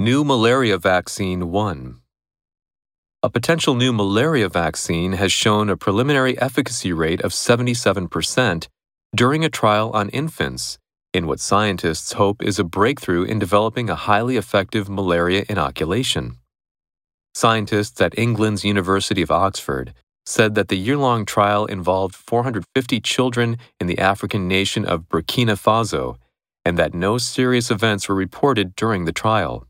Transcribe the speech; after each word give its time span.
New 0.00 0.24
Malaria 0.24 0.78
Vaccine 0.78 1.50
1 1.50 2.00
A 3.22 3.28
potential 3.28 3.74
new 3.74 3.92
malaria 3.92 4.48
vaccine 4.48 5.12
has 5.12 5.30
shown 5.30 5.68
a 5.68 5.76
preliminary 5.76 6.38
efficacy 6.38 6.90
rate 6.90 7.20
of 7.20 7.32
77% 7.32 8.68
during 9.14 9.44
a 9.44 9.50
trial 9.50 9.90
on 9.90 10.08
infants, 10.08 10.78
in 11.12 11.26
what 11.26 11.38
scientists 11.38 12.14
hope 12.14 12.42
is 12.42 12.58
a 12.58 12.64
breakthrough 12.64 13.24
in 13.24 13.38
developing 13.38 13.90
a 13.90 13.94
highly 13.94 14.38
effective 14.38 14.88
malaria 14.88 15.44
inoculation. 15.50 16.38
Scientists 17.34 18.00
at 18.00 18.18
England's 18.18 18.64
University 18.64 19.20
of 19.20 19.30
Oxford 19.30 19.92
said 20.24 20.54
that 20.54 20.68
the 20.68 20.78
year 20.78 20.96
long 20.96 21.26
trial 21.26 21.66
involved 21.66 22.14
450 22.14 23.00
children 23.00 23.58
in 23.78 23.86
the 23.86 23.98
African 23.98 24.48
nation 24.48 24.86
of 24.86 25.10
Burkina 25.10 25.58
Faso 25.60 26.16
and 26.64 26.78
that 26.78 26.94
no 26.94 27.18
serious 27.18 27.70
events 27.70 28.08
were 28.08 28.14
reported 28.14 28.74
during 28.74 29.04
the 29.04 29.12
trial. 29.12 29.66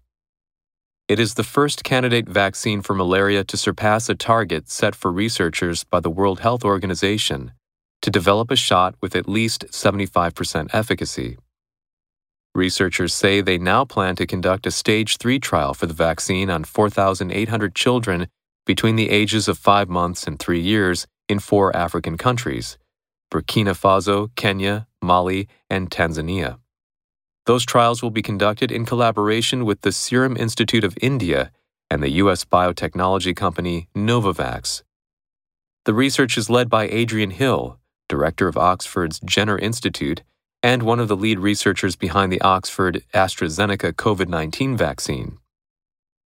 It 1.10 1.18
is 1.18 1.34
the 1.34 1.42
first 1.42 1.82
candidate 1.82 2.28
vaccine 2.28 2.82
for 2.82 2.94
malaria 2.94 3.42
to 3.42 3.56
surpass 3.56 4.08
a 4.08 4.14
target 4.14 4.70
set 4.70 4.94
for 4.94 5.10
researchers 5.10 5.82
by 5.82 5.98
the 5.98 6.08
World 6.08 6.38
Health 6.38 6.64
Organization 6.64 7.50
to 8.02 8.12
develop 8.12 8.52
a 8.52 8.54
shot 8.54 8.94
with 9.00 9.16
at 9.16 9.28
least 9.28 9.66
75% 9.72 10.68
efficacy. 10.72 11.36
Researchers 12.54 13.12
say 13.12 13.40
they 13.40 13.58
now 13.58 13.84
plan 13.84 14.14
to 14.14 14.24
conduct 14.24 14.68
a 14.68 14.70
stage 14.70 15.16
3 15.16 15.40
trial 15.40 15.74
for 15.74 15.86
the 15.86 16.00
vaccine 16.08 16.48
on 16.48 16.62
4,800 16.62 17.74
children 17.74 18.28
between 18.64 18.94
the 18.94 19.10
ages 19.10 19.48
of 19.48 19.58
5 19.58 19.88
months 19.88 20.28
and 20.28 20.38
3 20.38 20.60
years 20.60 21.08
in 21.28 21.40
four 21.40 21.76
African 21.76 22.16
countries 22.18 22.78
Burkina 23.32 23.74
Faso, 23.74 24.30
Kenya, 24.36 24.86
Mali, 25.02 25.48
and 25.68 25.90
Tanzania. 25.90 26.60
Those 27.46 27.64
trials 27.64 28.02
will 28.02 28.10
be 28.10 28.22
conducted 28.22 28.70
in 28.70 28.84
collaboration 28.84 29.64
with 29.64 29.80
the 29.80 29.92
Serum 29.92 30.36
Institute 30.36 30.84
of 30.84 30.96
India 31.00 31.50
and 31.90 32.02
the 32.02 32.10
U.S. 32.22 32.44
biotechnology 32.44 33.34
company 33.34 33.88
Novavax. 33.96 34.82
The 35.84 35.94
research 35.94 36.36
is 36.36 36.50
led 36.50 36.68
by 36.68 36.88
Adrian 36.88 37.30
Hill, 37.30 37.78
director 38.08 38.46
of 38.46 38.56
Oxford's 38.56 39.20
Jenner 39.20 39.58
Institute 39.58 40.22
and 40.62 40.82
one 40.82 41.00
of 41.00 41.08
the 41.08 41.16
lead 41.16 41.38
researchers 41.38 41.96
behind 41.96 42.30
the 42.30 42.40
Oxford 42.42 43.02
AstraZeneca 43.14 43.92
COVID 43.94 44.28
19 44.28 44.76
vaccine. 44.76 45.38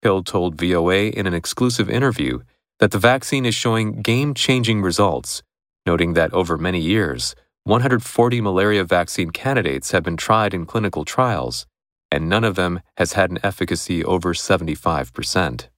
Hill 0.02 0.24
told 0.24 0.60
VOA 0.60 1.08
in 1.08 1.28
an 1.28 1.34
exclusive 1.34 1.90
interview 1.90 2.40
that 2.80 2.92
the 2.92 3.00
vaccine 3.00 3.46
is 3.46 3.56
showing 3.56 4.02
game 4.02 4.34
changing 4.34 4.82
results, 4.82 5.44
noting 5.86 6.14
that 6.14 6.34
over 6.34 6.58
many 6.58 6.80
years, 6.80 7.36
140 7.66 8.42
malaria 8.42 8.84
vaccine 8.84 9.30
candidates 9.30 9.92
have 9.92 10.04
been 10.04 10.18
tried 10.18 10.54
in 10.54 10.66
clinical 10.66 11.06
trials, 11.06 11.66
and 12.12 12.28
none 12.28 12.44
of 12.44 12.56
them 12.56 12.82
has 12.98 13.14
had 13.14 13.32
an 13.32 13.40
efficacy 13.42 14.04
over 14.04 14.34
75%. 14.34 15.70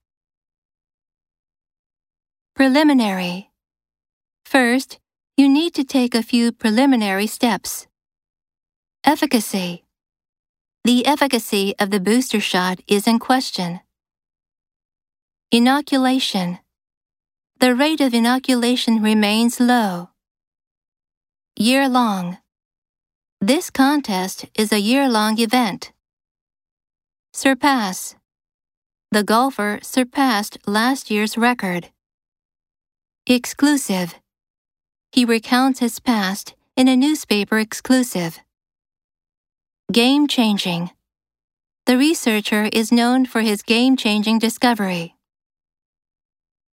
Preliminary. 2.56 3.50
First, 4.44 4.98
you 5.36 5.48
need 5.48 5.74
to 5.74 5.84
take 5.84 6.16
a 6.16 6.24
few 6.24 6.50
preliminary 6.50 7.28
steps. 7.28 7.86
Efficacy. 9.04 9.84
The 10.82 11.06
efficacy 11.06 11.74
of 11.78 11.90
the 11.90 12.00
booster 12.00 12.40
shot 12.40 12.80
is 12.88 13.06
in 13.06 13.20
question. 13.20 13.78
Inoculation. 15.52 16.58
The 17.60 17.76
rate 17.76 18.00
of 18.00 18.12
inoculation 18.12 19.00
remains 19.00 19.60
low. 19.60 20.10
Year 21.58 21.88
long. 21.88 22.36
This 23.40 23.70
contest 23.70 24.44
is 24.58 24.72
a 24.72 24.78
year 24.78 25.08
long 25.08 25.40
event. 25.40 25.90
Surpass. 27.32 28.14
The 29.10 29.24
golfer 29.24 29.78
surpassed 29.80 30.58
last 30.66 31.10
year's 31.10 31.38
record. 31.38 31.88
Exclusive. 33.26 34.16
He 35.12 35.24
recounts 35.24 35.80
his 35.80 35.98
past 35.98 36.54
in 36.76 36.88
a 36.88 36.96
newspaper 36.96 37.58
exclusive. 37.58 38.38
Game 39.90 40.28
changing. 40.28 40.90
The 41.86 41.96
researcher 41.96 42.68
is 42.70 42.92
known 42.92 43.24
for 43.24 43.40
his 43.40 43.62
game 43.62 43.96
changing 43.96 44.40
discovery. 44.40 45.15